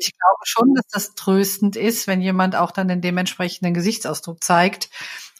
[0.00, 4.90] ich glaube schon, dass das tröstend ist, wenn jemand auch dann den dementsprechenden Gesichtsausdruck zeigt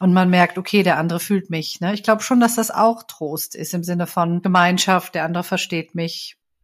[0.01, 1.81] und man merkt, okay, der andere fühlt mich.
[1.81, 1.95] Ne?
[1.95, 5.95] Ich glaube schon, dass das auch Trost ist im Sinne von Gemeinschaft, der andere versteht
[5.95, 6.38] mich.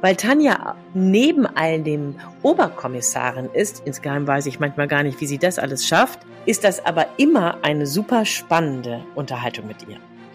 [0.00, 5.38] Weil Tanja neben all dem Oberkommissarin ist, insgeheim weiß ich manchmal gar nicht, wie sie
[5.38, 9.98] das alles schafft, ist das aber immer eine super spannende Unterhaltung mit ihr.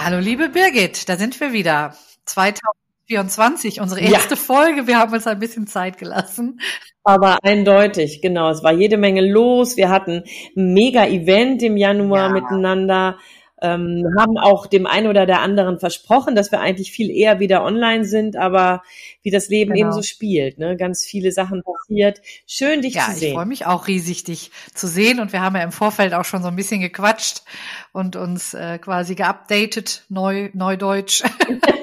[0.00, 1.92] Hallo liebe Birgit, da sind wir wieder.
[2.26, 4.40] 2024, unsere erste ja.
[4.40, 4.86] Folge.
[4.86, 6.60] Wir haben uns ein bisschen Zeit gelassen.
[7.02, 8.48] Aber eindeutig, genau.
[8.50, 9.76] Es war jede Menge los.
[9.76, 10.22] Wir hatten
[10.56, 12.32] ein Mega-Event im Januar ja.
[12.32, 13.18] miteinander
[13.60, 17.64] ähm, haben auch dem einen oder der anderen versprochen, dass wir eigentlich viel eher wieder
[17.64, 18.82] online sind, aber
[19.22, 19.88] wie das Leben genau.
[19.88, 20.76] eben so spielt, ne?
[20.76, 22.20] ganz viele Sachen passiert.
[22.46, 23.20] Schön, dich ja, zu sehen.
[23.22, 26.14] Ja, ich freue mich auch riesig, dich zu sehen und wir haben ja im Vorfeld
[26.14, 27.42] auch schon so ein bisschen gequatscht
[27.92, 31.22] und uns äh, quasi geupdatet, neu, neudeutsch.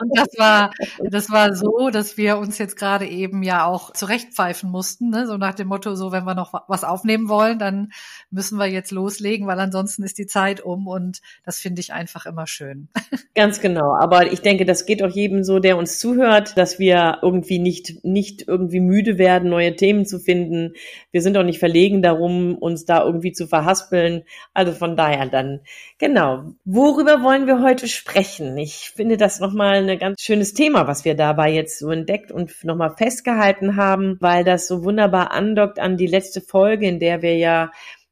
[0.00, 0.70] Und das war,
[1.10, 5.26] das war so, dass wir uns jetzt gerade eben ja auch zurechtpfeifen mussten, ne?
[5.26, 7.92] so nach dem Motto, so wenn wir noch was aufnehmen wollen, dann
[8.30, 12.26] müssen wir jetzt loslegen, weil ansonsten ist die Zeit um und das finde ich einfach
[12.26, 12.88] immer schön.
[13.34, 13.94] Ganz genau.
[13.94, 18.04] Aber ich denke, das geht auch jedem so, der uns zuhört, dass wir irgendwie nicht,
[18.04, 20.74] nicht irgendwie müde werden, neue Themen zu finden.
[21.10, 24.24] Wir sind auch nicht verlegen darum, uns da irgendwie zu verhaspeln.
[24.54, 25.60] Also von daher dann,
[25.98, 26.54] genau.
[26.64, 28.56] Worüber wollen wir heute sprechen?
[28.58, 32.64] Ich finde das nochmal ein ganz schönes Thema, was wir dabei jetzt so entdeckt und
[32.64, 37.36] nochmal festgehalten haben, weil das so wunderbar andockt an die letzte Folge, in der wir
[37.36, 37.70] ja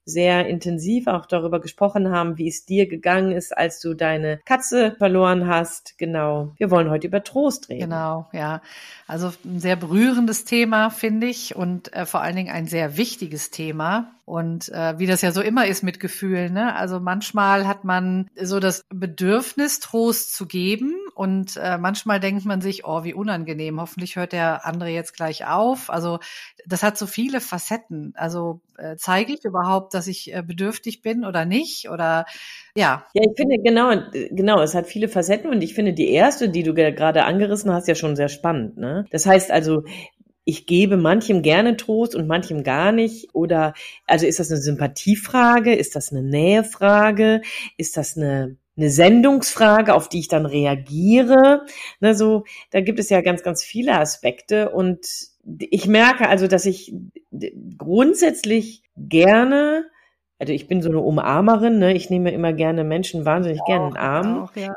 [0.08, 4.94] sehr intensiv auch darüber gesprochen haben, wie es dir gegangen ist, als du deine Katze
[4.96, 5.98] verloren hast.
[5.98, 6.54] Genau.
[6.56, 7.90] Wir wollen heute über Trost reden.
[7.90, 8.62] Genau, ja.
[9.06, 13.50] Also ein sehr berührendes Thema, finde ich, und äh, vor allen Dingen ein sehr wichtiges
[13.50, 14.10] Thema.
[14.28, 16.76] Und äh, wie das ja so immer ist mit Gefühlen, ne?
[16.76, 22.60] Also manchmal hat man so das Bedürfnis, Trost zu geben und äh, manchmal denkt man
[22.60, 25.88] sich, oh, wie unangenehm, hoffentlich hört der andere jetzt gleich auf.
[25.88, 26.18] Also
[26.66, 28.12] das hat so viele Facetten.
[28.16, 31.88] Also äh, zeige ich überhaupt, dass ich äh, bedürftig bin oder nicht?
[31.88, 32.26] Oder
[32.76, 33.06] ja.
[33.14, 33.94] Ja, ich finde genau,
[34.30, 37.88] genau, es hat viele Facetten und ich finde die erste, die du gerade angerissen hast,
[37.88, 38.76] ja schon sehr spannend.
[38.76, 39.06] Ne?
[39.10, 39.84] Das heißt also,
[40.48, 43.34] ich gebe manchem gerne Trost und manchem gar nicht?
[43.34, 43.74] Oder
[44.06, 45.74] also ist das eine Sympathiefrage?
[45.74, 47.42] Ist das eine Nähefrage?
[47.76, 51.66] Ist das eine eine Sendungsfrage, auf die ich dann reagiere.
[51.98, 55.00] Ne, so, da gibt es ja ganz, ganz viele Aspekte und
[55.58, 56.94] ich merke also, dass ich
[57.76, 59.84] grundsätzlich gerne,
[60.38, 63.88] also ich bin so eine Umarmerin, ne, ich nehme immer gerne Menschen wahnsinnig auch, gerne
[63.88, 64.42] in den Arm.
[64.44, 64.74] Auch, ja.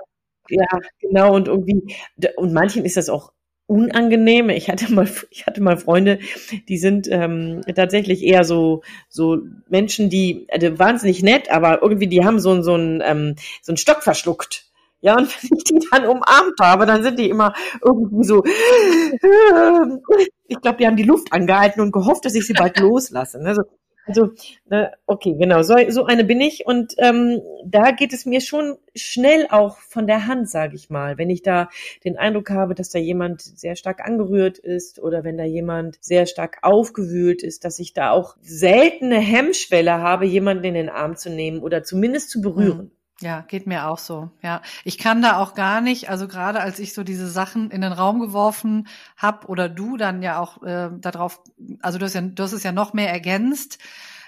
[0.49, 1.95] ja, genau und irgendwie
[2.37, 3.31] und manchen ist das auch
[3.67, 4.49] unangenehm.
[4.49, 6.19] Ich hatte mal, ich hatte mal Freunde,
[6.67, 9.39] die sind ähm, tatsächlich eher so so
[9.69, 13.77] Menschen, die also wahnsinnig nett, aber irgendwie die haben so so ein ähm, so einen
[13.77, 14.65] Stock verschluckt.
[15.01, 18.43] Ja, und wenn ich die dann umarmt habe, dann sind die immer irgendwie so,
[20.47, 23.39] ich glaube, die haben die Luft angehalten und gehofft, dass ich sie bald loslasse.
[23.43, 23.63] Also
[24.05, 24.31] also,
[24.69, 28.77] ne, okay, genau, so, so eine bin ich und ähm, da geht es mir schon
[28.95, 31.17] schnell auch von der Hand, sage ich mal.
[31.17, 31.69] Wenn ich da
[32.03, 36.25] den Eindruck habe, dass da jemand sehr stark angerührt ist oder wenn da jemand sehr
[36.25, 41.29] stark aufgewühlt ist, dass ich da auch seltene Hemmschwelle habe, jemanden in den Arm zu
[41.29, 42.85] nehmen oder zumindest zu berühren.
[42.85, 42.91] Mhm.
[43.21, 44.31] Ja, geht mir auch so.
[44.41, 46.09] Ja, ich kann da auch gar nicht.
[46.09, 50.23] Also gerade als ich so diese Sachen in den Raum geworfen hab oder du dann
[50.23, 51.39] ja auch äh, darauf,
[51.81, 53.77] also du hast ja, du hast es ja noch mehr ergänzt,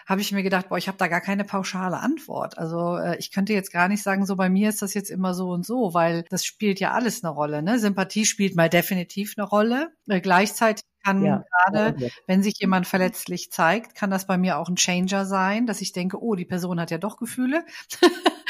[0.06, 2.58] habe ich mir gedacht, boah, ich habe da gar keine pauschale Antwort.
[2.58, 5.34] Also äh, ich könnte jetzt gar nicht sagen, so bei mir ist das jetzt immer
[5.34, 7.64] so und so, weil das spielt ja alles eine Rolle.
[7.64, 7.80] Ne?
[7.80, 9.92] Sympathie spielt mal definitiv eine Rolle.
[10.08, 11.44] Äh, gleichzeitig kann ja.
[11.66, 15.82] gerade, wenn sich jemand verletzlich zeigt, kann das bei mir auch ein Changer sein, dass
[15.82, 17.66] ich denke, oh, die Person hat ja doch Gefühle.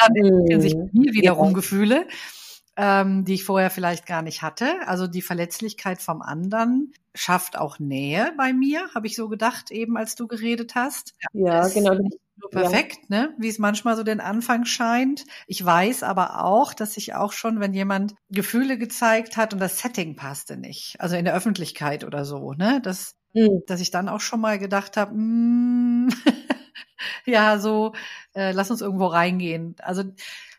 [0.00, 1.54] dann entwickeln sich bei mir wiederum ja.
[1.54, 2.06] Gefühle,
[2.76, 4.86] ähm, die ich vorher vielleicht gar nicht hatte.
[4.86, 9.96] Also die Verletzlichkeit vom anderen schafft auch Nähe bei mir, habe ich so gedacht, eben
[9.96, 11.14] als du geredet hast.
[11.32, 11.98] Ja, ja genau.
[12.40, 13.22] Nur perfekt, ja.
[13.22, 13.34] ne?
[13.38, 15.24] Wie es manchmal so den Anfang scheint.
[15.46, 19.78] Ich weiß aber auch, dass ich auch schon, wenn jemand Gefühle gezeigt hat und das
[19.78, 22.80] Setting passte nicht, also in der Öffentlichkeit oder so, ne?
[22.82, 23.62] Das, mhm.
[23.66, 26.08] dass ich dann auch schon mal gedacht habe, mm,
[27.26, 27.92] ja, so,
[28.34, 29.76] äh, lass uns irgendwo reingehen.
[29.80, 30.04] Also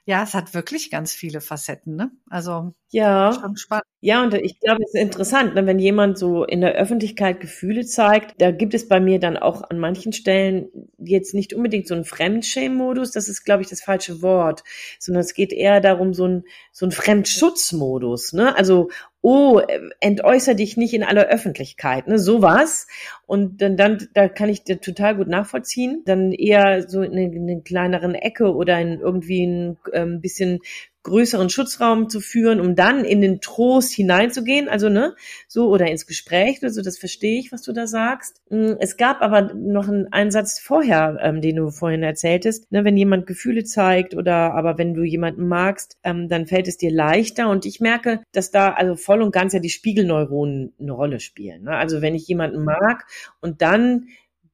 [0.05, 2.11] ja, es hat wirklich ganz viele Facetten, ne?
[2.29, 3.85] Also ja, schon spannend.
[4.01, 7.85] Ja, und ich glaube, es ist interessant, ne, wenn jemand so in der Öffentlichkeit Gefühle
[7.85, 11.93] zeigt, da gibt es bei mir dann auch an manchen Stellen jetzt nicht unbedingt so
[11.93, 14.63] einen Fremdschämen-Modus, das ist, glaube ich, das falsche Wort,
[14.99, 18.55] sondern es geht eher darum, so ein, so ein Fremdschutzmodus, ne?
[18.57, 18.89] Also,
[19.21, 19.61] oh,
[19.99, 22.17] entäußer dich nicht in aller Öffentlichkeit, ne?
[22.17, 22.87] Sowas.
[23.27, 26.01] Und dann, dann, da kann ich dir total gut nachvollziehen.
[26.05, 30.59] Dann eher so in, in einer kleineren Ecke oder in irgendwie ein ähm, bisschen
[31.03, 35.15] größeren Schutzraum zu führen, um dann in den Trost hineinzugehen, also ne,
[35.47, 38.41] so oder ins Gespräch oder so, das verstehe ich, was du da sagst.
[38.49, 42.85] Mm, es gab aber noch einen, einen Satz vorher, ähm, den du vorhin erzähltest, ne,
[42.85, 46.91] wenn jemand Gefühle zeigt oder aber wenn du jemanden magst, ähm, dann fällt es dir
[46.91, 51.19] leichter und ich merke, dass da also voll und ganz ja die Spiegelneuronen eine Rolle
[51.19, 51.63] spielen.
[51.63, 51.75] Ne?
[51.75, 53.05] Also wenn ich jemanden mag
[53.39, 54.07] und dann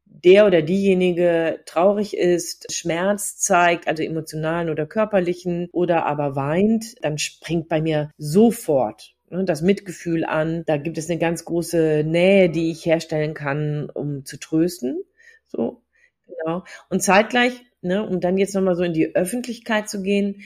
[0.10, 7.18] der oder diejenige traurig ist, Schmerz zeigt, also emotionalen oder körperlichen, oder aber weint, dann
[7.18, 10.64] springt bei mir sofort ne, das Mitgefühl an.
[10.66, 15.04] Da gibt es eine ganz große Nähe, die ich herstellen kann, um zu trösten.
[15.48, 15.84] So,
[16.26, 16.64] genau.
[16.90, 20.44] Und zeitgleich, ne, um dann jetzt nochmal so in die Öffentlichkeit zu gehen,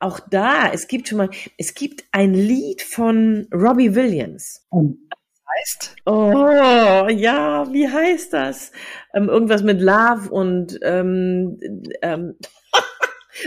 [0.00, 4.66] auch da, es gibt schon mal, es gibt ein Lied von Robbie Williams.
[4.70, 4.94] Oh
[5.58, 5.96] heißt?
[6.06, 8.72] Oh, ja, wie heißt das?
[9.14, 11.58] Ähm, irgendwas mit Love und ähm,
[12.02, 12.36] ähm,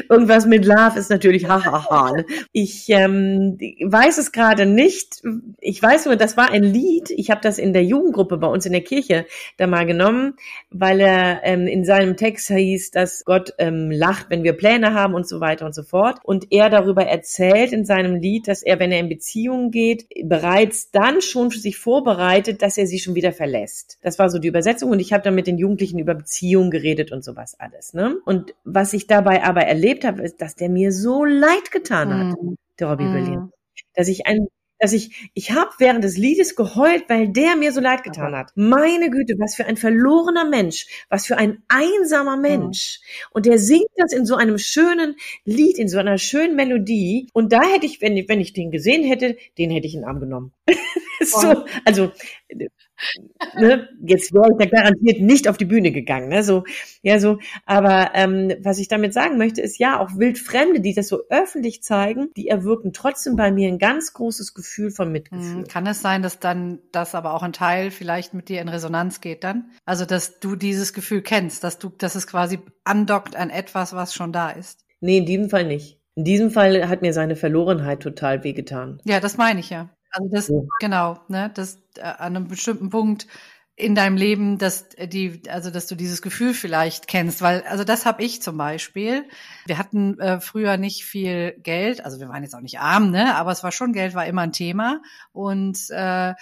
[0.10, 2.12] Irgendwas mit Love ist natürlich hahaha.
[2.12, 2.25] Ne?
[2.51, 5.22] Ich ähm, weiß es gerade nicht.
[5.60, 7.10] Ich weiß nur, das war ein Lied.
[7.12, 9.25] Ich habe das in der Jugendgruppe bei uns in der Kirche
[9.57, 10.36] da mal genommen,
[10.69, 15.13] weil er ähm, in seinem Text hieß, dass Gott ähm, lacht, wenn wir Pläne haben
[15.13, 16.19] und so weiter und so fort.
[16.24, 20.92] Und er darüber erzählt in seinem Lied, dass er, wenn er in Beziehungen geht, bereits
[20.92, 23.98] dann schon für sich vorbereitet, dass er sie schon wieder verlässt.
[24.01, 27.12] Das war so die Übersetzung und ich habe dann mit den Jugendlichen über Beziehungen geredet
[27.12, 27.94] und sowas alles.
[27.94, 28.18] Ne?
[28.25, 32.41] Und was ich dabei aber erlebt habe, ist, dass der mir so leid getan hat,
[32.41, 32.56] mm.
[32.79, 33.13] der Robbie mm.
[33.13, 33.51] Williams.
[33.94, 34.47] Dass ich ein,
[34.79, 38.51] dass ich, ich habe während des Liedes geheult, weil der mir so leid getan hat.
[38.56, 43.00] Meine Güte, was für ein verlorener Mensch, was für ein einsamer Mensch.
[43.00, 43.27] Mhm.
[43.31, 45.15] Und der singt das in so einem schönen
[45.45, 47.30] Lied, in so einer schönen Melodie.
[47.33, 50.09] Und da hätte ich, wenn, wenn ich den gesehen hätte, den hätte ich in den
[50.09, 50.53] Arm genommen.
[51.23, 52.12] so, also
[53.55, 56.63] ne, jetzt wäre ich da garantiert nicht auf die Bühne gegangen, ne, so,
[57.01, 61.07] ja, so, aber ähm, was ich damit sagen möchte, ist ja, auch Wildfremde, die das
[61.07, 65.63] so öffentlich zeigen, die erwirken trotzdem bei mir ein ganz großes Gefühl von Mitgefühl.
[65.63, 68.69] Hm, kann es sein, dass dann das aber auch ein Teil vielleicht mit dir in
[68.69, 69.71] Resonanz geht dann?
[69.85, 74.13] Also, dass du dieses Gefühl kennst, dass du, dass es quasi andockt an etwas, was
[74.13, 74.85] schon da ist?
[74.99, 75.99] Nee, in diesem Fall nicht.
[76.15, 78.99] In diesem Fall hat mir seine Verlorenheit total wehgetan.
[79.05, 79.89] Ja, das meine ich ja.
[80.18, 80.62] Also das, ja.
[80.80, 83.28] genau, ne, das äh, an einem bestimmten Punkt
[83.75, 88.08] in deinem Leben, dass die, also dass du dieses Gefühl vielleicht kennst, weil also das
[88.08, 89.25] habe ich zum Beispiel.
[89.68, 93.36] Wir hatten äh, früher nicht viel Geld, also wir waren jetzt auch nicht arm, ne,
[93.36, 96.34] aber es war schon Geld war immer ein Thema und äh,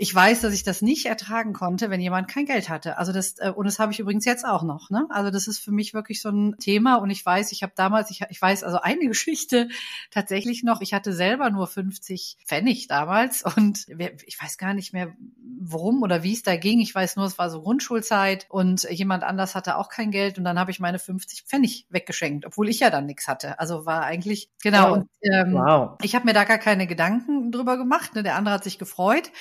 [0.00, 2.98] ich weiß, dass ich das nicht ertragen konnte, wenn jemand kein Geld hatte.
[2.98, 4.90] Also das äh, und das habe ich übrigens jetzt auch noch.
[4.90, 5.06] Ne?
[5.10, 8.10] Also das ist für mich wirklich so ein Thema und ich weiß, ich habe damals,
[8.10, 9.68] ich, ich weiß also eine Geschichte
[10.12, 10.80] tatsächlich noch.
[10.82, 13.86] Ich hatte selber nur 50 Pfennig damals und
[14.24, 15.12] ich weiß gar nicht mehr,
[15.60, 16.78] worum oder wie es da ging.
[16.78, 20.44] Ich weiß nur, es war so Grundschulzeit und jemand anders hatte auch kein Geld und
[20.44, 23.58] dann habe ich meine 50 Pfennig weggeschenkt, obwohl ich ja dann nichts hatte.
[23.58, 24.90] Also war eigentlich genau.
[24.90, 24.96] Wow.
[24.98, 25.98] Und ähm, wow.
[26.02, 28.14] ich habe mir da gar keine Gedanken drüber gemacht.
[28.14, 28.22] Ne?
[28.22, 29.32] Der andere hat sich gefreut.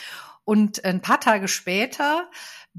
[0.47, 2.29] Und ein paar Tage später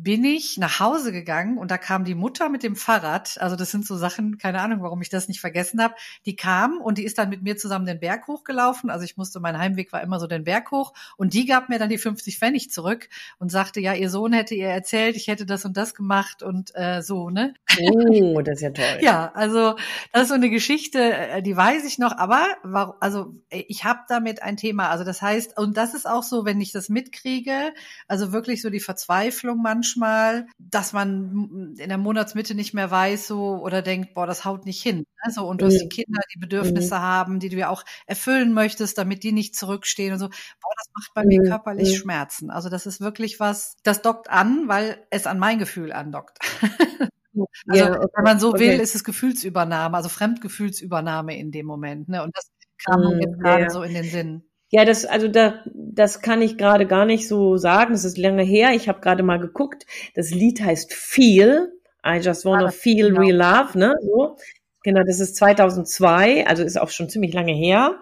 [0.02, 3.36] bin ich nach Hause gegangen und da kam die Mutter mit dem Fahrrad.
[3.40, 5.94] Also das sind so Sachen, keine Ahnung, warum ich das nicht vergessen habe.
[6.24, 8.90] Die kam und die ist dann mit mir zusammen den Berg hochgelaufen.
[8.90, 11.80] Also ich musste, mein Heimweg war immer so den Berg hoch und die gab mir
[11.80, 15.46] dann die 50 Pfennig zurück und sagte, ja, ihr Sohn hätte ihr erzählt, ich hätte
[15.46, 17.54] das und das gemacht und äh, so, ne?
[17.80, 18.98] Oh, das ist ja toll.
[19.00, 19.74] ja, also
[20.12, 22.46] das ist so eine Geschichte, äh, die weiß ich noch, aber
[23.00, 24.90] also ich habe damit ein Thema.
[24.90, 27.74] Also das heißt, und das ist auch so, wenn ich das mitkriege,
[28.06, 33.26] also wirklich so die Verzweiflung manchmal manchmal, dass man in der Monatsmitte nicht mehr weiß
[33.26, 35.04] so oder denkt, boah, das haut nicht hin.
[35.24, 35.32] Ne?
[35.32, 37.00] So, und du hast die Kinder, die Bedürfnisse mhm.
[37.00, 40.28] haben, die du ja auch erfüllen möchtest, damit die nicht zurückstehen und so.
[40.28, 41.28] Boah, das macht bei mhm.
[41.28, 41.96] mir körperlich mhm.
[41.96, 42.50] Schmerzen.
[42.50, 46.38] Also das ist wirklich was, das dockt an, weil es an mein Gefühl andockt.
[47.68, 48.06] Also, ja, okay.
[48.16, 48.82] wenn man so will, okay.
[48.82, 52.08] ist es Gefühlsübernahme, also Fremdgefühlsübernahme in dem Moment.
[52.08, 52.24] Ne?
[52.24, 52.50] Und das
[52.84, 53.70] kam mir jetzt gerade ja.
[53.70, 54.42] so in den Sinn.
[54.70, 57.92] Ja, das, also da, das kann ich gerade gar nicht so sagen.
[57.92, 58.72] Das ist lange her.
[58.74, 59.86] Ich habe gerade mal geguckt.
[60.14, 61.72] Das Lied heißt Feel,
[62.04, 63.20] I just wanna ah, feel genau.
[63.20, 63.94] real love, ne?
[64.02, 64.36] So.
[64.84, 67.98] Genau, das ist 2002, also ist auch schon ziemlich lange her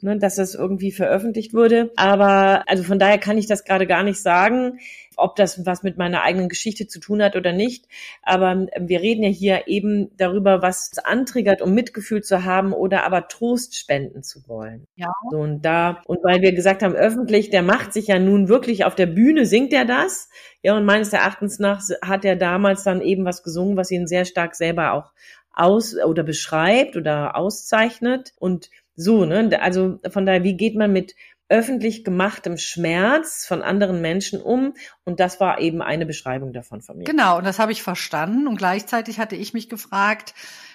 [0.00, 1.92] ne, dass es irgendwie veröffentlicht wurde.
[1.96, 4.78] Aber also von daher kann ich das gerade gar nicht sagen,
[5.16, 7.86] ob das was mit meiner eigenen Geschichte zu tun hat oder nicht.
[8.22, 13.04] Aber ähm, wir reden ja hier eben darüber, was antriggert, um Mitgefühl zu haben oder
[13.04, 14.86] aber Trost spenden zu wollen.
[14.96, 15.12] Ja.
[15.30, 18.84] So, und da, und weil wir gesagt haben, öffentlich, der macht sich ja nun wirklich
[18.84, 20.28] auf der Bühne, singt er das.
[20.62, 24.24] Ja, und meines Erachtens nach hat er damals dann eben was gesungen, was ihn sehr
[24.24, 25.12] stark selber auch
[25.52, 28.32] aus oder beschreibt oder auszeichnet.
[28.38, 29.50] Und so, ne?
[29.60, 31.14] Also von daher, wie geht man mit
[31.48, 34.74] öffentlich gemachtem Schmerz von anderen Menschen um?
[35.04, 37.04] Und das war eben eine Beschreibung davon von mir.
[37.04, 38.46] Genau, und das habe ich verstanden.
[38.46, 40.34] Und gleichzeitig hatte ich mich gefragt,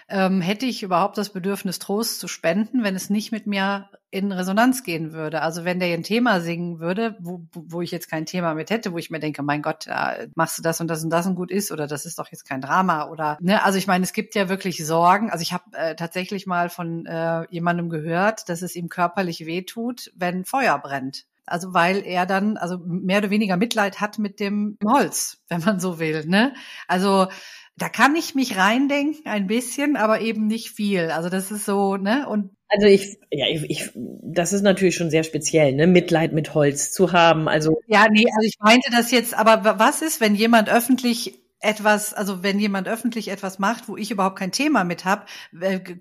[0.09, 4.31] ähm, hätte ich überhaupt das Bedürfnis, Trost zu spenden, wenn es nicht mit mir in
[4.31, 5.41] Resonanz gehen würde.
[5.41, 8.91] Also wenn der ein Thema singen würde, wo, wo ich jetzt kein Thema mit hätte,
[8.91, 9.87] wo ich mir denke, mein Gott,
[10.35, 12.47] machst du das und das und das und gut ist oder das ist doch jetzt
[12.47, 15.31] kein Drama oder ne, also ich meine, es gibt ja wirklich Sorgen.
[15.31, 20.11] Also ich habe äh, tatsächlich mal von äh, jemandem gehört, dass es ihm körperlich wehtut,
[20.15, 21.25] wenn Feuer brennt.
[21.45, 25.79] Also weil er dann also mehr oder weniger Mitleid hat mit dem Holz, wenn man
[25.79, 26.25] so will.
[26.25, 26.53] Ne?
[26.87, 27.27] Also
[27.81, 31.09] da kann ich mich reindenken ein bisschen, aber eben nicht viel.
[31.09, 32.27] Also das ist so, ne?
[32.29, 36.53] Und also ich, ja, ich, ich, das ist natürlich schon sehr speziell, ne, Mitleid mit
[36.53, 37.49] Holz zu haben.
[37.49, 39.33] Also ja, nee, also ich meinte das jetzt.
[39.33, 44.11] Aber was ist, wenn jemand öffentlich etwas, also wenn jemand öffentlich etwas macht, wo ich
[44.11, 45.25] überhaupt kein Thema mit habe,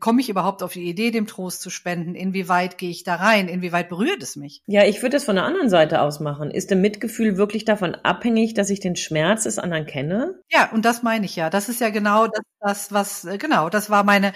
[0.01, 2.15] komme ich überhaupt auf die Idee, dem Trost zu spenden?
[2.15, 3.49] Inwieweit gehe ich da rein?
[3.49, 4.63] Inwieweit berührt es mich?
[4.67, 6.51] Ja, ich würde es von der anderen Seite aus machen.
[6.51, 10.35] Ist dem Mitgefühl wirklich davon abhängig, dass ich den Schmerz des anderen kenne?
[10.51, 11.51] Ja, und das meine ich ja.
[11.51, 14.33] Das ist ja genau das, das was, äh, genau, das war meine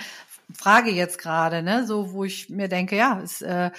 [0.52, 1.86] Frage jetzt gerade, ne?
[1.86, 3.70] So, wo ich mir denke, ja, es, äh,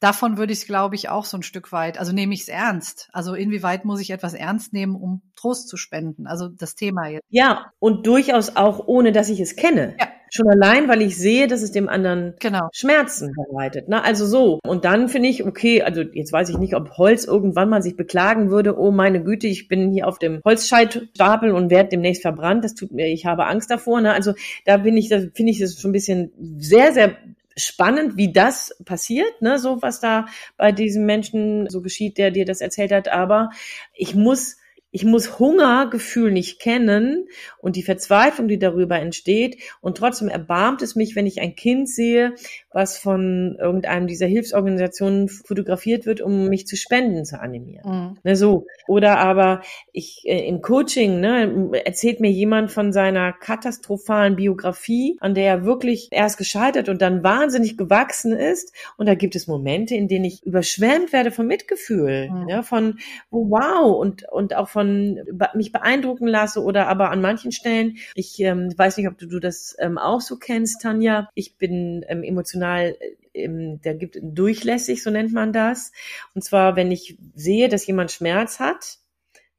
[0.00, 2.48] davon würde ich es, glaube ich, auch so ein Stück weit, also nehme ich es
[2.48, 3.08] ernst.
[3.12, 6.26] Also inwieweit muss ich etwas ernst nehmen, um Trost zu spenden?
[6.26, 7.24] Also das Thema jetzt.
[7.28, 9.96] Ja, und durchaus auch ohne, dass ich es kenne.
[9.98, 10.08] Ja.
[10.36, 12.68] Schon allein, weil ich sehe, dass es dem anderen genau.
[12.72, 13.88] Schmerzen bereitet.
[13.88, 14.02] Ne?
[14.02, 14.58] Also so.
[14.66, 17.96] Und dann finde ich, okay, also jetzt weiß ich nicht, ob Holz irgendwann mal sich
[17.96, 22.64] beklagen würde, oh meine Güte, ich bin hier auf dem Holzscheitstapel und werde demnächst verbrannt.
[22.64, 24.00] Das tut mir, ich habe Angst davor.
[24.00, 24.12] Ne?
[24.12, 27.16] Also da bin ich, da finde ich das schon ein bisschen sehr, sehr
[27.56, 30.26] spannend, wie das passiert, ne, so was da
[30.56, 33.06] bei diesem Menschen so geschieht, der dir das erzählt hat.
[33.06, 33.50] Aber
[33.94, 34.56] ich muss
[34.94, 37.26] ich muss Hungergefühl nicht kennen
[37.58, 39.60] und die Verzweiflung, die darüber entsteht.
[39.80, 42.34] Und trotzdem erbarmt es mich, wenn ich ein Kind sehe,
[42.70, 47.90] was von irgendeinem dieser Hilfsorganisationen fotografiert wird, um mich zu Spenden zu animieren.
[47.90, 48.18] Mhm.
[48.22, 48.66] Ne, so.
[48.86, 55.34] Oder aber ich äh, im Coaching ne, erzählt mir jemand von seiner katastrophalen Biografie, an
[55.34, 58.72] der er wirklich erst gescheitert und dann wahnsinnig gewachsen ist.
[58.96, 62.48] Und da gibt es Momente, in denen ich überschwemmt werde von Mitgefühl, mhm.
[62.48, 65.20] ja, von wow und und auch von von
[65.54, 69.40] mich beeindrucken lasse oder aber an manchen Stellen, ich ähm, weiß nicht, ob du, du
[69.40, 72.96] das ähm, auch so kennst, Tanja, ich bin ähm, emotional
[73.34, 75.92] ähm, der gibt durchlässig, so nennt man das.
[76.34, 78.98] Und zwar, wenn ich sehe, dass jemand Schmerz hat,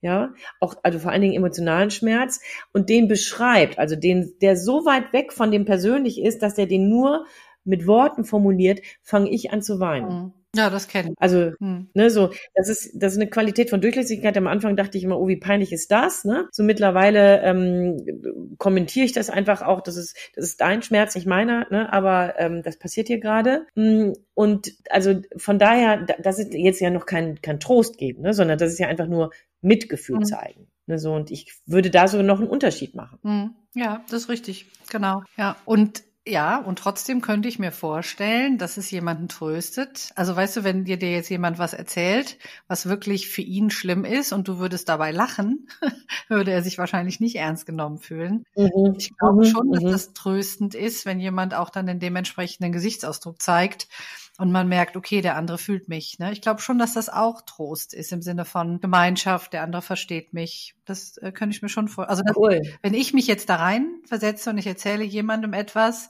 [0.01, 2.39] ja, auch, also vor allen Dingen emotionalen Schmerz
[2.71, 6.67] und den beschreibt, also den, der so weit weg von dem persönlich ist, dass er
[6.67, 7.25] den nur
[7.63, 10.07] mit Worten formuliert, fange ich an zu weinen.
[10.07, 10.33] Mhm.
[10.55, 11.15] Ja, das kenne ich.
[11.19, 11.89] Also, hm.
[11.93, 14.37] ne, so, das ist, das ist eine Qualität von Durchlässigkeit.
[14.37, 16.47] Am Anfang dachte ich immer, oh, wie peinlich ist das, ne?
[16.51, 21.27] So mittlerweile ähm, kommentiere ich das einfach auch, das ist, das ist dein Schmerz, nicht
[21.27, 21.91] meiner, ne?
[21.91, 23.67] Aber ähm, das passiert hier gerade.
[23.75, 28.33] Hm, und also von daher, das ist jetzt ja noch kein, kein Trost geben, ne?
[28.33, 29.31] Sondern das ist ja einfach nur
[29.61, 30.25] Mitgefühl hm.
[30.25, 30.67] zeigen.
[30.87, 33.19] Ne, so, und ich würde da sogar noch einen Unterschied machen.
[33.23, 33.55] Hm.
[33.73, 35.23] Ja, das ist richtig, genau.
[35.35, 35.57] Ja.
[35.65, 40.09] Und ja, und trotzdem könnte ich mir vorstellen, dass es jemanden tröstet.
[40.15, 44.05] Also weißt du, wenn dir dir jetzt jemand was erzählt, was wirklich für ihn schlimm
[44.05, 45.67] ist und du würdest dabei lachen,
[46.27, 48.43] würde er sich wahrscheinlich nicht ernst genommen fühlen.
[48.55, 48.95] Mhm.
[48.97, 49.49] Ich glaube mhm.
[49.51, 49.91] schon, dass mhm.
[49.91, 53.87] das tröstend ist, wenn jemand auch dann den dementsprechenden Gesichtsausdruck zeigt
[54.37, 56.19] und man merkt, okay, der andere fühlt mich.
[56.19, 56.31] Ne?
[56.31, 60.33] Ich glaube schon, dass das auch Trost ist im Sinne von Gemeinschaft, der andere versteht
[60.33, 60.75] mich.
[60.85, 62.09] Das äh, könnte ich mir schon vorstellen.
[62.09, 62.61] Also das, cool.
[62.81, 66.09] wenn ich mich jetzt da rein versetze und ich erzähle jemandem etwas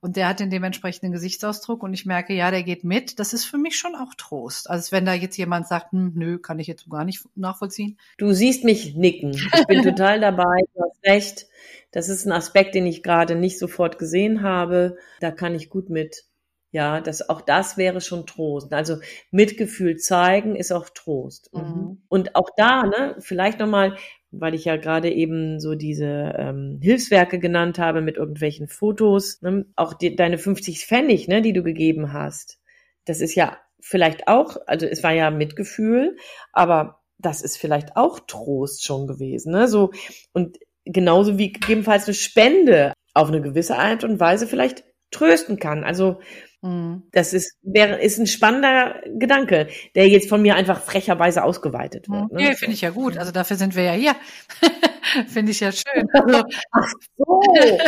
[0.00, 3.44] und der hat den dementsprechenden Gesichtsausdruck und ich merke, ja, der geht mit, das ist
[3.44, 4.68] für mich schon auch Trost.
[4.68, 7.98] Also wenn da jetzt jemand sagt, hm, nö, kann ich jetzt gar nicht nachvollziehen.
[8.18, 9.30] Du siehst mich nicken.
[9.30, 11.46] Ich bin total dabei, du hast recht.
[11.92, 14.96] Das ist ein Aspekt, den ich gerade nicht sofort gesehen habe.
[15.20, 16.24] Da kann ich gut mit.
[16.72, 18.72] Ja, das, auch das wäre schon Trost.
[18.72, 18.96] Also
[19.30, 21.50] Mitgefühl zeigen ist auch Trost.
[21.52, 22.02] Mhm.
[22.08, 23.96] Und auch da, ne, vielleicht nochmal,
[24.30, 29.66] weil ich ja gerade eben so diese ähm, Hilfswerke genannt habe mit irgendwelchen Fotos, ne,
[29.76, 32.58] auch die, deine 50 Pfennig, ne, die du gegeben hast.
[33.04, 36.16] Das ist ja vielleicht auch, also es war ja Mitgefühl,
[36.54, 39.68] aber das ist vielleicht auch Trost schon gewesen, ne?
[39.68, 39.92] So
[40.32, 45.84] und genauso wie gegebenenfalls eine Spende auf eine gewisse Art und Weise vielleicht trösten kann.
[45.84, 46.20] Also
[46.62, 47.02] mhm.
[47.12, 52.32] das ist, wäre, ist ein spannender Gedanke, der jetzt von mir einfach frecherweise ausgeweitet wird.
[52.32, 52.50] Ne?
[52.50, 53.18] Nee, finde ich ja gut.
[53.18, 54.16] Also dafür sind wir ja hier.
[55.28, 56.08] finde ich ja schön.
[56.12, 57.40] Also, Ach so.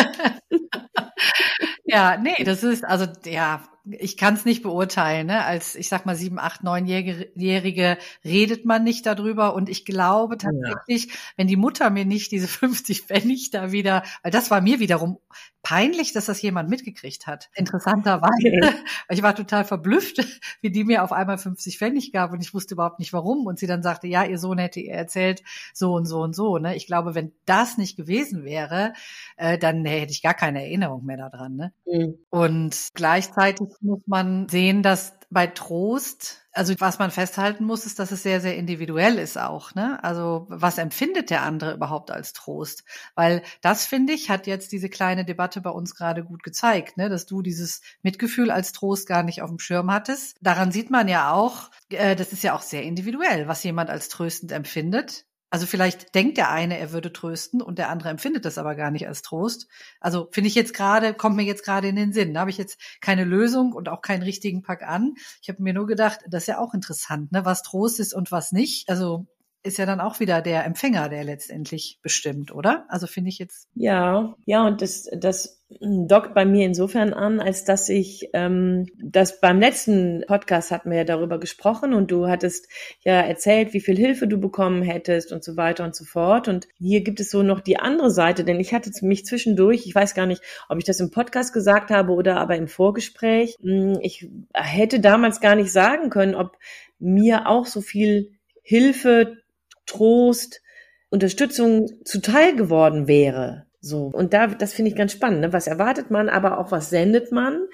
[1.85, 5.27] ja, nee, das ist, also ja, ich kann es nicht beurteilen.
[5.27, 5.45] Ne?
[5.45, 9.55] Als, ich sag mal, sieben, acht, neunjährige redet man nicht darüber.
[9.55, 11.13] Und ich glaube tatsächlich, ja.
[11.37, 15.19] wenn die Mutter mir nicht diese 50 Pfennig da wieder, weil das war mir wiederum
[15.63, 17.51] peinlich, dass das jemand mitgekriegt hat.
[17.55, 18.33] Interessanterweise.
[18.33, 18.71] Okay.
[19.11, 20.19] Ich war total verblüfft,
[20.61, 23.47] wie die mir auf einmal 50 Pfennig gab und ich wusste überhaupt nicht warum.
[23.47, 26.59] Und sie dann sagte, ja, ihr Sohn hätte ihr erzählt, so und so und so.
[26.59, 26.77] Ne?
[26.77, 28.93] Ich glaube, wenn das nicht gewesen wäre,
[29.37, 31.57] äh, dann hätte ich gar keine Erinnerung mehr daran.
[31.57, 31.73] Ne?
[31.87, 32.19] Mhm.
[32.31, 38.13] Und gleichzeitig muss man sehen, dass bei Trost, also was man festhalten muss, ist, dass
[38.13, 39.75] es sehr, sehr individuell ist auch.
[39.75, 40.03] Ne?
[40.03, 42.85] Also was empfindet der andere überhaupt als Trost?
[43.15, 47.09] Weil das, finde ich, hat jetzt diese kleine Debatte bei uns gerade gut gezeigt, ne?
[47.09, 50.37] dass du dieses Mitgefühl als Trost gar nicht auf dem Schirm hattest.
[50.41, 54.09] Daran sieht man ja auch, äh, das ist ja auch sehr individuell, was jemand als
[54.09, 55.27] tröstend empfindet.
[55.55, 58.91] Also vielleicht denkt der eine, er würde trösten und der andere empfindet das aber gar
[58.91, 59.69] nicht als Trost.
[60.01, 62.35] Also finde ich jetzt gerade, kommt mir jetzt gerade in den Sinn.
[62.35, 65.15] Da habe ich jetzt keine Lösung und auch keinen richtigen Pack an.
[65.43, 67.45] Ich habe mir nur gedacht, das ist ja auch interessant, ne?
[67.45, 68.89] was Trost ist und was nicht.
[68.89, 69.29] Also
[69.63, 72.85] ist ja dann auch wieder der Empfänger, der letztendlich bestimmt, oder?
[72.89, 73.69] Also finde ich jetzt.
[73.77, 79.41] Ja, ja, und das, das dockt bei mir insofern an, als dass ich ähm, das
[79.41, 82.69] beim letzten Podcast hatten wir ja darüber gesprochen und du hattest
[83.01, 86.49] ja erzählt, wie viel Hilfe du bekommen hättest und so weiter und so fort.
[86.49, 89.95] Und hier gibt es so noch die andere Seite, denn ich hatte mich zwischendurch, ich
[89.95, 93.99] weiß gar nicht, ob ich das im Podcast gesagt habe oder aber im Vorgespräch, hm,
[94.01, 96.57] ich hätte damals gar nicht sagen können, ob
[96.99, 99.37] mir auch so viel Hilfe
[99.87, 100.63] Trost,
[101.11, 103.67] Unterstützung zuteil geworden wäre.
[103.85, 104.07] So.
[104.07, 105.43] Und da, das finde ich ganz spannend.
[105.43, 105.53] Ne?
[105.53, 107.67] Was erwartet man, aber auch was sendet man?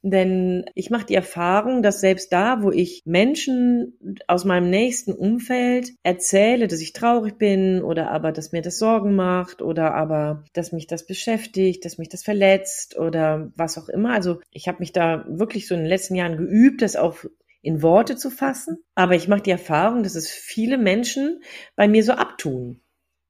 [0.00, 5.90] Denn ich mache die Erfahrung, dass selbst da, wo ich Menschen aus meinem nächsten Umfeld
[6.02, 10.72] erzähle, dass ich traurig bin oder aber, dass mir das Sorgen macht oder aber, dass
[10.72, 14.14] mich das beschäftigt, dass mich das verletzt oder was auch immer.
[14.14, 17.18] Also ich habe mich da wirklich so in den letzten Jahren geübt, das auch
[17.60, 18.78] in Worte zu fassen.
[18.94, 21.42] Aber ich mache die Erfahrung, dass es viele Menschen
[21.76, 22.80] bei mir so abtun.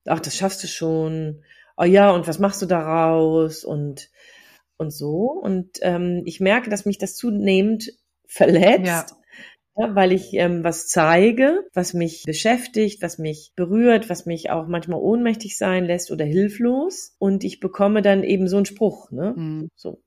[0.07, 1.42] Ach, das schaffst du schon.
[1.79, 3.64] Oh ja, und was machst du daraus?
[3.64, 4.11] Und,
[4.79, 5.31] und so.
[5.31, 7.93] Und ähm, ich merke, dass mich das zunehmend
[8.27, 8.87] verletzt.
[8.87, 9.07] Ja.
[9.81, 14.67] Ja, weil ich ähm, was zeige, was mich beschäftigt, was mich berührt, was mich auch
[14.67, 17.14] manchmal ohnmächtig sein lässt oder hilflos.
[17.21, 19.35] Und ich bekomme dann eben so einen Spruch, ne?
[19.37, 19.69] Mhm.
[19.77, 20.03] So